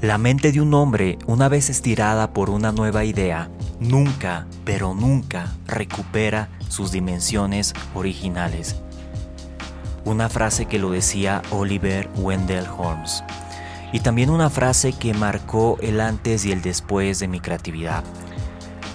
La 0.00 0.16
mente 0.16 0.50
de 0.50 0.62
un 0.62 0.72
hombre, 0.72 1.18
una 1.26 1.50
vez 1.50 1.68
estirada 1.68 2.32
por 2.32 2.48
una 2.48 2.72
nueva 2.72 3.04
idea, 3.04 3.50
nunca, 3.80 4.46
pero 4.64 4.94
nunca 4.94 5.52
recupera 5.66 6.48
sus 6.68 6.90
dimensiones 6.90 7.74
originales. 7.94 8.76
Una 10.06 10.30
frase 10.30 10.64
que 10.64 10.78
lo 10.78 10.90
decía 10.90 11.42
Oliver 11.50 12.08
Wendell 12.16 12.64
Holmes. 12.78 13.22
Y 13.92 14.00
también 14.00 14.30
una 14.30 14.48
frase 14.48 14.94
que 14.94 15.12
marcó 15.12 15.76
el 15.82 16.00
antes 16.00 16.46
y 16.46 16.52
el 16.52 16.62
después 16.62 17.18
de 17.18 17.28
mi 17.28 17.40
creatividad. 17.40 18.02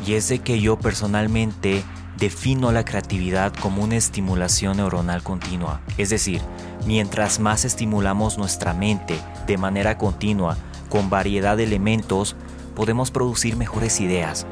Y 0.08 0.14
es 0.14 0.28
de 0.28 0.40
que 0.40 0.60
yo 0.60 0.80
personalmente 0.80 1.84
defino 2.18 2.72
la 2.72 2.84
creatividad 2.84 3.54
como 3.54 3.84
una 3.84 3.98
estimulación 3.98 4.78
neuronal 4.78 5.22
continua. 5.22 5.82
Es 6.00 6.10
decir, 6.10 6.42
mientras 6.86 7.40
más 7.40 7.66
estimulamos 7.66 8.38
nuestra 8.38 8.74
mente 8.74 9.20
de 9.48 9.58
manera 9.58 9.98
continua, 9.98 10.58
con 10.90 11.10
variedad 11.10 11.58
de 11.58 11.64
elementos, 11.64 12.36
podemos 12.76 13.12
producir 13.12 13.58
mejores 13.58 14.00
ideas. 14.00 14.46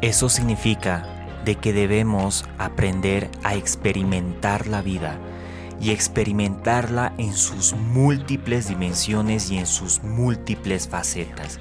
Eso 0.00 0.28
significa 0.28 1.06
de 1.44 1.56
que 1.56 1.72
debemos 1.72 2.44
aprender 2.58 3.30
a 3.42 3.54
experimentar 3.54 4.66
la 4.66 4.82
vida 4.82 5.18
y 5.80 5.90
experimentarla 5.90 7.14
en 7.16 7.32
sus 7.34 7.72
múltiples 7.72 8.68
dimensiones 8.68 9.50
y 9.50 9.58
en 9.58 9.66
sus 9.66 10.02
múltiples 10.02 10.88
facetas. 10.88 11.58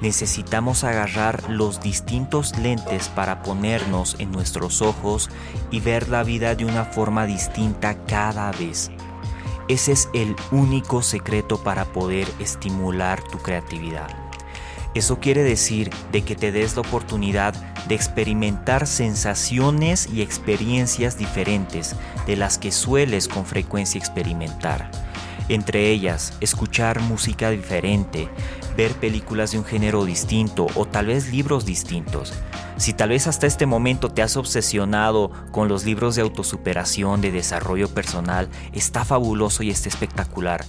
Necesitamos 0.00 0.84
agarrar 0.84 1.50
los 1.50 1.80
distintos 1.80 2.56
lentes 2.58 3.08
para 3.08 3.42
ponernos 3.42 4.14
en 4.18 4.30
nuestros 4.30 4.80
ojos 4.80 5.28
y 5.70 5.80
ver 5.80 6.08
la 6.08 6.22
vida 6.22 6.54
de 6.54 6.64
una 6.64 6.84
forma 6.84 7.26
distinta 7.26 8.04
cada 8.04 8.52
vez. 8.52 8.90
Ese 9.68 9.92
es 9.92 10.08
el 10.14 10.36
único 10.52 11.02
secreto 11.02 11.62
para 11.62 11.84
poder 11.84 12.28
estimular 12.38 13.22
tu 13.22 13.38
creatividad. 13.38 14.08
Eso 14.94 15.20
quiere 15.20 15.42
decir 15.42 15.90
de 16.12 16.22
que 16.22 16.34
te 16.34 16.52
des 16.52 16.76
la 16.76 16.80
oportunidad 16.82 17.54
de 17.86 17.94
experimentar 17.94 18.86
sensaciones 18.86 20.08
y 20.12 20.22
experiencias 20.22 21.18
diferentes 21.18 21.94
de 22.26 22.36
las 22.36 22.56
que 22.56 22.72
sueles 22.72 23.28
con 23.28 23.44
frecuencia 23.44 23.98
experimentar. 23.98 24.90
Entre 25.48 25.90
ellas, 25.90 26.34
escuchar 26.40 27.00
música 27.00 27.50
diferente, 27.50 28.28
ver 28.78 28.94
películas 28.94 29.50
de 29.50 29.58
un 29.58 29.64
género 29.64 30.04
distinto 30.04 30.68
o 30.76 30.84
tal 30.84 31.06
vez 31.06 31.32
libros 31.32 31.66
distintos, 31.66 32.32
si 32.76 32.92
tal 32.92 33.08
vez 33.08 33.26
hasta 33.26 33.48
este 33.48 33.66
momento 33.66 34.08
te 34.08 34.22
has 34.22 34.36
obsesionado 34.36 35.32
con 35.50 35.66
los 35.66 35.84
libros 35.84 36.14
de 36.14 36.22
autosuperación, 36.22 37.20
de 37.20 37.32
desarrollo 37.32 37.88
personal, 37.88 38.48
está 38.72 39.04
fabuloso 39.04 39.64
y 39.64 39.70
está 39.70 39.88
espectacular. 39.88 40.64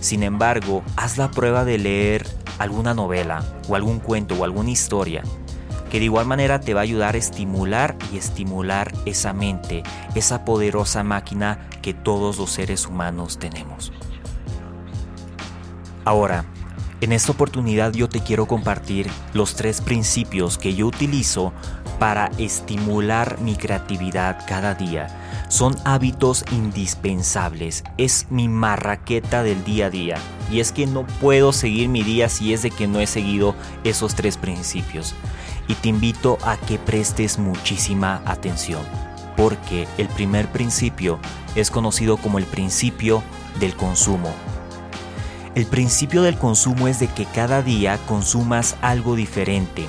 Sin 0.00 0.22
embargo, 0.22 0.82
haz 0.96 1.16
la 1.16 1.30
prueba 1.30 1.64
de 1.64 1.78
leer 1.78 2.26
alguna 2.58 2.92
novela 2.92 3.42
o 3.66 3.76
algún 3.76 3.98
cuento 3.98 4.34
o 4.34 4.44
alguna 4.44 4.70
historia 4.70 5.22
que 5.90 6.00
de 6.00 6.04
igual 6.04 6.26
manera 6.26 6.60
te 6.60 6.74
va 6.74 6.80
a 6.80 6.82
ayudar 6.82 7.14
a 7.14 7.18
estimular 7.18 7.96
y 8.12 8.18
estimular 8.18 8.92
esa 9.06 9.32
mente, 9.32 9.84
esa 10.14 10.44
poderosa 10.44 11.02
máquina 11.02 11.70
que 11.80 11.94
todos 11.94 12.36
los 12.36 12.50
seres 12.50 12.86
humanos 12.86 13.38
tenemos. 13.38 13.90
Ahora, 16.04 16.44
en 17.00 17.12
esta 17.12 17.32
oportunidad 17.32 17.92
yo 17.92 18.08
te 18.08 18.20
quiero 18.20 18.46
compartir 18.46 19.08
los 19.32 19.54
tres 19.54 19.80
principios 19.80 20.58
que 20.58 20.74
yo 20.74 20.86
utilizo 20.86 21.52
para 21.98 22.30
estimular 22.38 23.38
mi 23.40 23.56
creatividad 23.56 24.44
cada 24.46 24.74
día. 24.74 25.08
Son 25.48 25.76
hábitos 25.84 26.44
indispensables, 26.50 27.84
es 27.98 28.26
mi 28.30 28.48
marraqueta 28.48 29.42
del 29.42 29.62
día 29.64 29.86
a 29.86 29.90
día. 29.90 30.16
Y 30.50 30.60
es 30.60 30.72
que 30.72 30.86
no 30.86 31.06
puedo 31.20 31.52
seguir 31.52 31.88
mi 31.88 32.02
día 32.02 32.28
si 32.28 32.52
es 32.52 32.62
de 32.62 32.70
que 32.70 32.86
no 32.86 33.00
he 33.00 33.06
seguido 33.06 33.54
esos 33.84 34.14
tres 34.14 34.36
principios. 34.36 35.14
Y 35.68 35.74
te 35.74 35.88
invito 35.88 36.38
a 36.44 36.56
que 36.56 36.78
prestes 36.78 37.38
muchísima 37.38 38.22
atención, 38.26 38.82
porque 39.36 39.86
el 39.98 40.08
primer 40.08 40.50
principio 40.50 41.18
es 41.54 41.70
conocido 41.70 42.16
como 42.16 42.38
el 42.38 42.44
principio 42.44 43.22
del 43.60 43.74
consumo. 43.74 44.30
El 45.54 45.66
principio 45.66 46.22
del 46.22 46.36
consumo 46.36 46.88
es 46.88 46.98
de 46.98 47.06
que 47.06 47.26
cada 47.26 47.62
día 47.62 47.98
consumas 48.08 48.74
algo 48.82 49.14
diferente, 49.14 49.86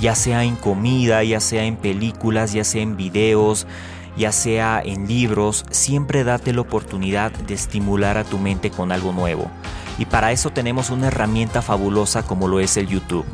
ya 0.00 0.14
sea 0.14 0.44
en 0.44 0.54
comida, 0.54 1.24
ya 1.24 1.40
sea 1.40 1.64
en 1.64 1.74
películas, 1.74 2.52
ya 2.52 2.62
sea 2.62 2.82
en 2.82 2.96
videos, 2.96 3.66
ya 4.16 4.30
sea 4.30 4.80
en 4.84 5.08
libros, 5.08 5.64
siempre 5.70 6.22
date 6.22 6.52
la 6.52 6.60
oportunidad 6.60 7.32
de 7.32 7.54
estimular 7.54 8.18
a 8.18 8.24
tu 8.24 8.38
mente 8.38 8.70
con 8.70 8.92
algo 8.92 9.12
nuevo. 9.12 9.50
Y 9.98 10.04
para 10.04 10.30
eso 10.30 10.50
tenemos 10.50 10.90
una 10.90 11.08
herramienta 11.08 11.60
fabulosa 11.60 12.22
como 12.22 12.46
lo 12.46 12.60
es 12.60 12.76
el 12.76 12.86
YouTube. 12.86 13.26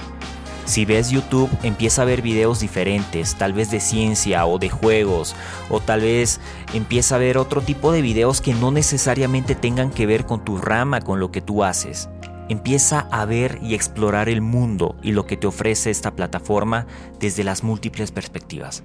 Si 0.67 0.87
ves 0.87 1.11
YouTube, 1.11 1.51
empieza 1.63 2.03
a 2.03 2.05
ver 2.07 2.23
videos 2.23 2.61
diferentes, 2.61 3.35
tal 3.35 3.53
vez 3.53 3.71
de 3.71 3.81
ciencia 3.81 4.47
o 4.47 4.59
de 4.59 4.71
juegos, 4.71 5.37
o 5.69 5.81
tal 5.81 6.01
vez 6.01 6.41
empieza 6.73 7.17
a 7.17 7.19
ver 7.19 7.37
otro 7.37 7.61
tipo 7.61 7.93
de 7.93 8.01
videos 8.01 8.41
que 8.41 8.55
no 8.55 8.71
necesariamente 8.71 9.55
tengan 9.55 9.91
que 9.91 10.07
ver 10.07 10.25
con 10.25 10.43
tu 10.43 10.57
rama, 10.57 11.03
con 11.03 11.21
lo 11.21 11.31
que 11.31 11.43
tú 11.43 11.65
haces. 11.65 12.09
Empieza 12.49 13.01
a 13.11 13.27
ver 13.27 13.59
y 13.63 13.75
explorar 13.75 14.31
el 14.31 14.41
mundo 14.41 14.97
y 15.03 15.13
lo 15.13 15.27
que 15.27 15.37
te 15.37 15.47
ofrece 15.47 15.91
esta 15.91 16.15
plataforma 16.17 16.87
desde 17.21 17.45
las 17.45 17.63
múltiples 17.63 18.11
perspectivas. 18.11 18.83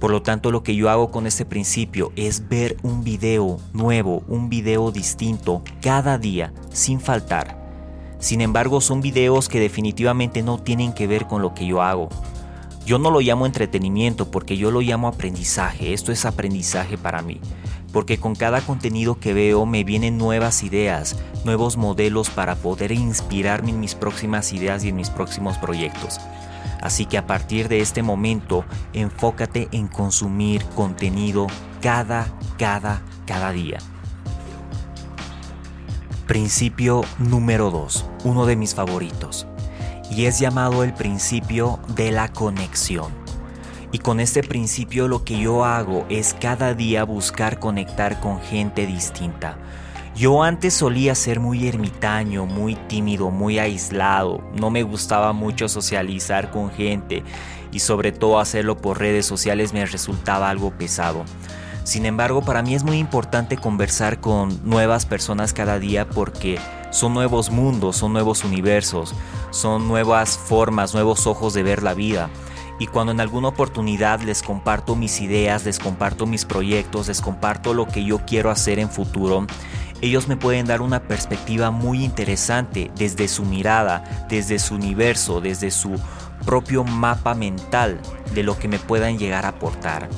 Por 0.00 0.10
lo 0.10 0.22
tanto, 0.22 0.50
lo 0.50 0.62
que 0.62 0.76
yo 0.76 0.90
hago 0.90 1.10
con 1.10 1.26
este 1.26 1.44
principio 1.44 2.12
es 2.16 2.48
ver 2.48 2.76
un 2.82 3.02
video 3.02 3.58
nuevo, 3.72 4.22
un 4.28 4.48
video 4.48 4.90
distinto 4.92 5.62
cada 5.80 6.18
día, 6.18 6.52
sin 6.72 7.00
faltar 7.00 7.57
sin 8.18 8.40
embargo, 8.40 8.80
son 8.80 9.00
videos 9.00 9.48
que 9.48 9.60
definitivamente 9.60 10.42
no 10.42 10.58
tienen 10.58 10.92
que 10.92 11.06
ver 11.06 11.26
con 11.26 11.40
lo 11.40 11.54
que 11.54 11.66
yo 11.66 11.82
hago. 11.82 12.08
Yo 12.84 12.98
no 12.98 13.10
lo 13.10 13.20
llamo 13.20 13.46
entretenimiento 13.46 14.30
porque 14.30 14.56
yo 14.56 14.70
lo 14.70 14.80
llamo 14.80 15.08
aprendizaje. 15.08 15.92
Esto 15.92 16.10
es 16.10 16.24
aprendizaje 16.24 16.98
para 16.98 17.22
mí. 17.22 17.40
Porque 17.92 18.18
con 18.18 18.34
cada 18.34 18.60
contenido 18.60 19.20
que 19.20 19.34
veo 19.34 19.66
me 19.66 19.84
vienen 19.84 20.18
nuevas 20.18 20.62
ideas, 20.62 21.16
nuevos 21.44 21.76
modelos 21.76 22.30
para 22.30 22.56
poder 22.56 22.92
inspirarme 22.92 23.70
en 23.70 23.80
mis 23.80 23.94
próximas 23.94 24.52
ideas 24.52 24.84
y 24.84 24.88
en 24.88 24.96
mis 24.96 25.10
próximos 25.10 25.58
proyectos. 25.58 26.18
Así 26.80 27.06
que 27.06 27.18
a 27.18 27.26
partir 27.26 27.68
de 27.68 27.80
este 27.80 28.02
momento, 28.02 28.64
enfócate 28.92 29.68
en 29.72 29.88
consumir 29.88 30.64
contenido 30.74 31.46
cada, 31.80 32.26
cada, 32.56 33.02
cada 33.26 33.52
día. 33.52 33.78
Principio 36.28 37.06
número 37.18 37.70
2, 37.70 38.04
uno 38.24 38.44
de 38.44 38.54
mis 38.54 38.74
favoritos, 38.74 39.46
y 40.10 40.26
es 40.26 40.38
llamado 40.38 40.84
el 40.84 40.92
principio 40.92 41.80
de 41.96 42.12
la 42.12 42.28
conexión. 42.28 43.10
Y 43.92 44.00
con 44.00 44.20
este 44.20 44.42
principio 44.42 45.08
lo 45.08 45.24
que 45.24 45.40
yo 45.40 45.64
hago 45.64 46.04
es 46.10 46.36
cada 46.38 46.74
día 46.74 47.04
buscar 47.04 47.58
conectar 47.58 48.20
con 48.20 48.42
gente 48.42 48.86
distinta. 48.86 49.56
Yo 50.14 50.42
antes 50.42 50.74
solía 50.74 51.14
ser 51.14 51.40
muy 51.40 51.66
ermitaño, 51.66 52.44
muy 52.44 52.74
tímido, 52.74 53.30
muy 53.30 53.58
aislado, 53.58 54.42
no 54.54 54.68
me 54.68 54.82
gustaba 54.82 55.32
mucho 55.32 55.66
socializar 55.66 56.50
con 56.50 56.70
gente 56.70 57.22
y 57.72 57.78
sobre 57.78 58.12
todo 58.12 58.38
hacerlo 58.38 58.76
por 58.76 58.98
redes 58.98 59.24
sociales 59.24 59.72
me 59.72 59.86
resultaba 59.86 60.50
algo 60.50 60.72
pesado. 60.72 61.24
Sin 61.88 62.04
embargo, 62.04 62.42
para 62.42 62.60
mí 62.60 62.74
es 62.74 62.84
muy 62.84 62.98
importante 62.98 63.56
conversar 63.56 64.20
con 64.20 64.60
nuevas 64.62 65.06
personas 65.06 65.54
cada 65.54 65.78
día 65.78 66.06
porque 66.06 66.58
son 66.90 67.14
nuevos 67.14 67.48
mundos, 67.48 67.96
son 67.96 68.12
nuevos 68.12 68.44
universos, 68.44 69.14
son 69.52 69.88
nuevas 69.88 70.36
formas, 70.36 70.92
nuevos 70.92 71.26
ojos 71.26 71.54
de 71.54 71.62
ver 71.62 71.82
la 71.82 71.94
vida. 71.94 72.28
Y 72.78 72.88
cuando 72.88 73.12
en 73.12 73.20
alguna 73.20 73.48
oportunidad 73.48 74.20
les 74.20 74.42
comparto 74.42 74.96
mis 74.96 75.22
ideas, 75.22 75.64
les 75.64 75.78
comparto 75.78 76.26
mis 76.26 76.44
proyectos, 76.44 77.08
les 77.08 77.22
comparto 77.22 77.72
lo 77.72 77.86
que 77.86 78.04
yo 78.04 78.18
quiero 78.18 78.50
hacer 78.50 78.78
en 78.78 78.90
futuro, 78.90 79.46
ellos 80.02 80.28
me 80.28 80.36
pueden 80.36 80.66
dar 80.66 80.82
una 80.82 81.04
perspectiva 81.04 81.70
muy 81.70 82.04
interesante 82.04 82.90
desde 82.96 83.28
su 83.28 83.46
mirada, 83.46 84.26
desde 84.28 84.58
su 84.58 84.74
universo, 84.74 85.40
desde 85.40 85.70
su 85.70 85.98
propio 86.44 86.84
mapa 86.84 87.34
mental 87.34 87.98
de 88.34 88.42
lo 88.42 88.58
que 88.58 88.68
me 88.68 88.78
puedan 88.78 89.16
llegar 89.16 89.46
a 89.46 89.48
aportar. 89.56 90.10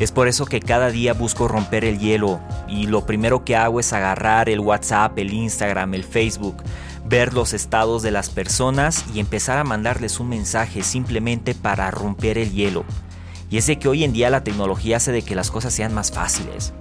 Es 0.00 0.10
por 0.10 0.26
eso 0.26 0.44
que 0.44 0.60
cada 0.60 0.90
día 0.90 1.12
busco 1.12 1.46
romper 1.46 1.84
el 1.84 1.98
hielo 1.98 2.40
y 2.68 2.88
lo 2.88 3.06
primero 3.06 3.44
que 3.44 3.54
hago 3.54 3.78
es 3.78 3.92
agarrar 3.92 4.48
el 4.48 4.58
WhatsApp, 4.58 5.16
el 5.18 5.32
Instagram, 5.32 5.94
el 5.94 6.02
Facebook, 6.02 6.56
ver 7.04 7.32
los 7.32 7.52
estados 7.52 8.02
de 8.02 8.10
las 8.10 8.28
personas 8.28 9.04
y 9.14 9.20
empezar 9.20 9.58
a 9.58 9.64
mandarles 9.64 10.18
un 10.18 10.30
mensaje 10.30 10.82
simplemente 10.82 11.54
para 11.54 11.90
romper 11.92 12.38
el 12.38 12.52
hielo. 12.52 12.84
Y 13.50 13.58
es 13.58 13.66
de 13.66 13.78
que 13.78 13.88
hoy 13.88 14.02
en 14.02 14.12
día 14.12 14.30
la 14.30 14.42
tecnología 14.42 14.96
hace 14.96 15.12
de 15.12 15.22
que 15.22 15.36
las 15.36 15.52
cosas 15.52 15.72
sean 15.72 15.94
más 15.94 16.10
fáciles. 16.10 16.72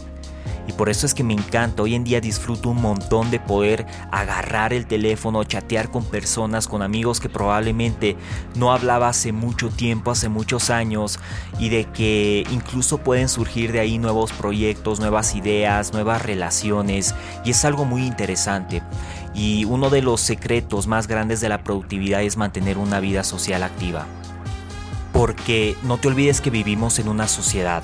Y 0.68 0.72
por 0.74 0.90
eso 0.90 1.06
es 1.06 1.14
que 1.14 1.24
me 1.24 1.34
encanta, 1.34 1.84
hoy 1.84 1.94
en 1.94 2.06
día 2.06 2.22
disfruto 2.22 2.70
un 2.70 2.82
montón 2.82 3.32
de 3.32 3.40
poder 3.40 3.86
agarrar 4.12 4.72
el 4.72 4.86
teléfono, 4.86 5.44
chatear 5.44 5.92
con 5.92 6.06
personas, 6.06 6.68
con 6.68 6.82
amigos 6.82 7.20
que 7.20 7.28
probablemente 7.28 8.16
no 8.56 8.72
hablaba 8.72 9.10
hace 9.10 9.34
mucho 9.34 9.70
tiempo, 9.70 10.12
hace 10.12 10.30
muchos 10.30 10.70
años, 10.70 11.20
y 11.60 11.68
de 11.68 11.86
que 11.86 12.46
incluso 12.50 13.00
pueden 13.00 13.28
surgir 13.28 13.74
de 13.74 13.82
ahí 13.82 13.98
nuevos 13.98 14.32
proyectos, 14.32 15.02
nuevas 15.02 15.36
ideas, 15.36 15.92
nuevas 15.92 16.22
relaciones, 16.22 17.14
y 17.44 17.52
es 17.52 17.66
algo 17.66 17.84
muy 17.84 18.06
interesante. 18.06 18.82
Y 19.34 19.66
uno 19.66 19.90
de 19.90 20.02
los 20.02 20.22
secretos 20.22 20.88
más 20.88 21.08
grandes 21.08 21.42
de 21.42 21.50
la 21.50 21.64
productividad 21.64 22.22
es 22.22 22.38
mantener 22.38 22.78
una 22.78 23.02
vida 23.02 23.24
social 23.24 23.64
activa. 23.64 24.06
Porque 25.12 25.76
no 25.84 25.98
te 25.98 26.08
olvides 26.08 26.40
que 26.40 26.50
vivimos 26.50 27.00
en 27.00 27.08
una 27.08 27.28
sociedad. 27.28 27.84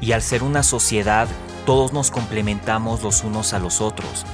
Y 0.00 0.12
al 0.12 0.22
ser 0.22 0.42
una 0.42 0.62
sociedad, 0.62 1.28
todos 1.68 1.92
nos 1.92 2.10
complementamos 2.10 3.02
los 3.02 3.24
unos 3.24 3.52
a 3.52 3.58
los 3.58 3.82
otros. 3.82 4.24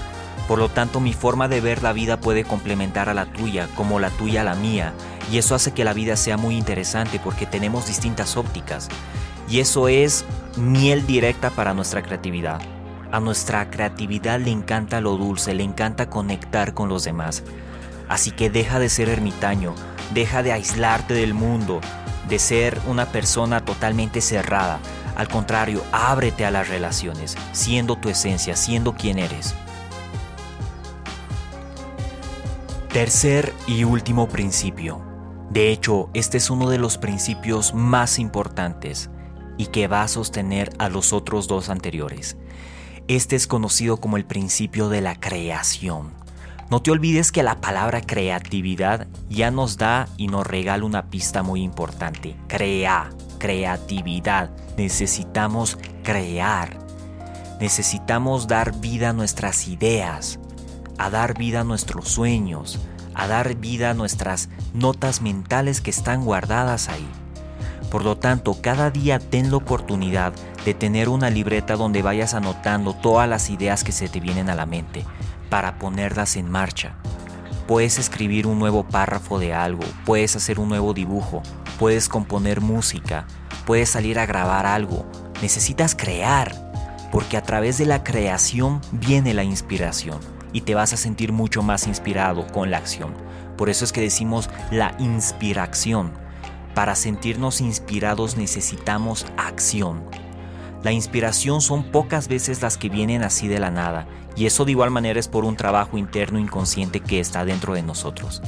Por 0.47 0.61
lo 0.61 0.69
tanto, 0.69 1.01
mi 1.01 1.13
forma 1.13 1.49
de 1.49 1.61
ver 1.61 1.83
la 1.83 1.93
vida 1.93 2.21
puede 2.21 2.45
complementar 2.45 3.09
a 3.09 3.15
la 3.15 3.27
tuya, 3.27 3.69
como 3.75 3.99
la 3.99 4.11
tuya 4.11 4.43
a 4.43 4.45
la 4.45 4.55
mía. 4.55 4.95
Y 5.33 5.39
eso 5.39 5.57
hace 5.57 5.73
que 5.73 5.83
la 5.83 5.95
vida 5.95 6.15
sea 6.15 6.37
muy 6.37 6.57
interesante 6.57 7.19
porque 7.19 7.45
tenemos 7.45 7.89
distintas 7.89 8.37
ópticas. 8.37 8.89
Y 9.49 9.59
eso 9.59 9.89
es 9.89 10.25
miel 10.57 11.09
directa 11.09 11.51
para 11.51 11.75
nuestra 11.75 12.03
creatividad. 12.03 12.61
A 13.11 13.19
nuestra 13.19 13.69
creatividad 13.69 14.39
le 14.39 14.53
encanta 14.53 15.01
lo 15.01 15.17
dulce, 15.17 15.55
le 15.55 15.65
encanta 15.65 16.09
conectar 16.09 16.73
con 16.73 16.89
los 16.89 17.03
demás. 17.03 17.43
Así 18.09 18.31
que 18.31 18.49
deja 18.49 18.79
de 18.79 18.89
ser 18.89 19.09
ermitaño, 19.09 19.75
deja 20.13 20.45
de 20.45 20.53
aislarte 20.53 21.15
del 21.15 21.35
mundo, 21.35 21.81
de 22.29 22.39
ser 22.39 22.81
una 22.87 23.07
persona 23.07 23.65
totalmente 23.65 24.21
cerrada. 24.21 24.81
Al 25.17 25.29
contrario, 25.29 25.83
ábrete 25.93 26.45
a 26.45 26.51
las 26.51 26.69
relaciones, 26.69 27.37
siendo 27.53 27.97
tu 27.97 28.09
esencia, 28.09 28.57
siendo 28.57 28.95
quien 28.95 29.19
eres. 29.19 29.55
Tercer 32.93 33.53
y 33.67 33.85
último 33.85 34.29
principio. 34.29 35.03
De 35.51 35.71
hecho, 35.71 36.11
este 36.15 36.39
es 36.39 36.51
uno 36.51 36.69
de 36.71 36.79
los 36.79 36.99
principios 36.99 37.75
más 37.75 38.19
importantes 38.19 39.11
y 39.57 39.67
que 39.67 39.89
va 39.89 40.03
a 40.03 40.09
sostener 40.09 40.73
a 40.79 40.89
los 40.89 41.13
otros 41.13 41.47
dos 41.47 41.69
anteriores. 41.69 42.37
Este 43.07 43.37
es 43.37 43.47
conocido 43.47 43.99
como 43.99 44.17
el 44.17 44.25
principio 44.25 44.89
de 44.89 45.01
la 45.01 45.21
creación. 45.21 46.24
No 46.71 46.81
te 46.81 46.91
olvides 46.91 47.31
que 47.31 47.43
la 47.43 47.61
palabra 47.61 48.01
creatividad 48.01 49.07
ya 49.29 49.51
nos 49.51 49.77
da 49.77 50.09
y 50.17 50.29
nos 50.29 50.47
regala 50.47 50.85
una 50.85 51.11
pista 51.11 51.43
muy 51.43 51.63
importante. 51.63 52.37
Crea, 52.49 53.11
creatividad. 53.39 54.51
Necesitamos 54.79 55.79
crear. 56.03 56.79
Necesitamos 57.61 58.49
dar 58.49 58.75
vida 58.81 59.11
a 59.11 59.13
nuestras 59.13 59.69
ideas, 59.69 60.41
a 60.99 61.11
dar 61.11 61.37
vida 61.37 61.61
a 61.61 61.65
nuestros 61.65 62.09
sueños, 62.09 62.81
a 63.15 63.27
dar 63.27 63.55
vida 63.57 63.91
a 63.91 63.95
nuestras 63.95 64.49
notas 64.73 65.21
mentales 65.21 65.83
que 65.83 65.91
están 65.91 66.25
guardadas 66.25 66.89
ahí. 66.89 67.07
Por 67.91 68.05
lo 68.05 68.17
tanto, 68.17 68.57
cada 68.61 68.91
día 68.91 69.19
ten 69.19 69.51
la 69.51 69.59
oportunidad 69.59 70.33
de 70.65 70.75
tener 70.75 71.11
una 71.11 71.31
libreta 71.31 71.77
donde 71.77 72.03
vayas 72.03 72.35
anotando 72.35 72.95
todas 72.95 73.29
las 73.29 73.51
ideas 73.51 73.85
que 73.85 73.93
se 73.93 74.09
te 74.09 74.19
vienen 74.19 74.49
a 74.49 74.55
la 74.55 74.67
mente 74.67 75.05
para 75.55 75.79
ponerlas 75.79 76.35
en 76.35 76.51
marcha. 76.51 76.97
Puedes 77.69 78.01
escribir 78.01 78.49
un 78.49 78.59
nuevo 78.59 78.83
párrafo 78.83 79.39
de 79.39 79.55
algo, 79.55 79.85
puedes 80.05 80.35
hacer 80.35 80.59
un 80.59 80.69
nuevo 80.69 80.95
dibujo, 80.95 81.45
puedes 81.79 82.09
componer 82.09 82.61
música, 82.61 83.29
puedes 83.65 83.91
salir 83.91 84.19
a 84.19 84.27
grabar 84.27 84.67
algo. 84.67 85.07
Necesitas 85.43 85.95
crear, 85.95 86.53
porque 87.13 87.37
a 87.37 87.43
través 87.45 87.79
de 87.79 87.87
la 87.87 88.03
creación 88.03 88.81
viene 88.91 89.33
la 89.33 89.45
inspiración 89.45 90.19
y 90.53 90.63
te 90.63 90.75
vas 90.75 90.93
a 90.93 90.97
sentir 90.97 91.31
mucho 91.31 91.63
más 91.63 91.87
inspirado 91.87 92.49
con 92.49 92.73
la 92.73 92.79
acción. 92.79 93.15
Por 93.57 93.71
eso 93.71 93.85
es 93.85 93.93
que 93.93 94.01
decimos 94.01 94.51
la 94.73 94.97
inspiración 94.99 96.11
para 96.75 96.97
sentirnos 96.97 97.61
inspirados 97.61 98.37
necesitamos 98.37 99.25
acción. 99.37 100.03
La 100.85 100.93
inspiración 100.93 101.63
son 101.63 101.83
pocas 101.83 102.29
veces 102.29 102.61
las 102.61 102.77
que 102.77 102.91
vienen 102.91 103.23
así 103.23 103.49
de 103.49 103.59
la 103.59 103.71
nada, 103.71 104.07
y 104.37 104.45
eso 104.45 104.67
de 104.67 104.73
igual 104.73 104.91
manera 104.91 105.19
es 105.19 105.29
por 105.29 105.47
un 105.47 105.57
trabajo 105.57 105.97
interno 105.97 106.39
inconsciente 106.39 107.01
que 107.01 107.21
está 107.21 107.47
dentro 107.47 107.73
de 107.73 107.83
nosotros. 107.83 108.43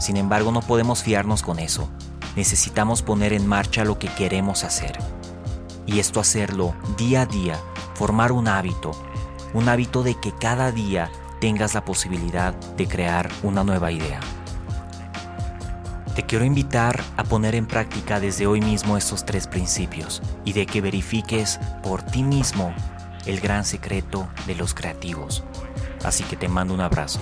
Sin 0.00 0.16
embargo, 0.16 0.50
no 0.50 0.62
podemos 0.62 1.04
fiarnos 1.04 1.44
con 1.44 1.60
eso. 1.60 1.88
Necesitamos 2.34 3.02
poner 3.02 3.32
en 3.32 3.46
marcha 3.46 3.84
lo 3.84 4.00
que 4.00 4.08
queremos 4.08 4.64
hacer. 4.64 4.98
Y 5.86 6.00
esto 6.00 6.18
hacerlo 6.18 6.74
día 6.98 7.22
a 7.22 7.26
día, 7.26 7.56
formar 7.94 8.32
un 8.32 8.48
hábito, 8.48 8.90
un 9.54 9.68
hábito 9.68 10.02
de 10.02 10.16
que 10.16 10.32
cada 10.32 10.72
día 10.72 11.08
tengas 11.40 11.74
la 11.74 11.84
posibilidad 11.84 12.52
de 12.76 12.88
crear 12.88 13.30
una 13.44 13.62
nueva 13.62 13.92
idea. 13.92 14.18
Te 16.16 16.22
quiero 16.22 16.46
invitar 16.46 17.04
a 17.18 17.24
poner 17.24 17.54
en 17.54 17.66
práctica 17.66 18.20
desde 18.20 18.46
hoy 18.46 18.62
mismo 18.62 18.96
estos 18.96 19.26
tres 19.26 19.46
principios 19.46 20.22
y 20.46 20.54
de 20.54 20.64
que 20.64 20.80
verifiques 20.80 21.60
por 21.82 22.02
ti 22.02 22.22
mismo 22.22 22.74
el 23.26 23.38
gran 23.38 23.66
secreto 23.66 24.26
de 24.46 24.54
los 24.54 24.72
creativos. 24.72 25.44
Así 26.04 26.24
que 26.24 26.36
te 26.36 26.48
mando 26.48 26.72
un 26.72 26.80
abrazo. 26.80 27.20